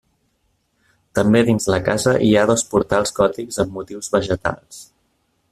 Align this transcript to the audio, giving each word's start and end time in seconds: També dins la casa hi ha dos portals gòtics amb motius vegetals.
També 1.19 1.41
dins 1.49 1.67
la 1.73 1.79
casa 1.89 2.15
hi 2.29 2.33
ha 2.33 2.47
dos 2.53 2.65
portals 2.73 3.15
gòtics 3.21 3.61
amb 3.65 3.77
motius 3.79 4.11
vegetals. 4.17 4.83